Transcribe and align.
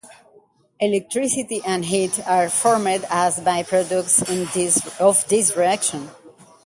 Electricity 0.79 1.61
and 1.63 1.85
heat 1.85 2.19
are 2.25 2.49
formed 2.49 3.05
as 3.11 3.39
by-products 3.39 4.23
of 4.99 5.27
this 5.27 5.55
reaction. 5.55 6.09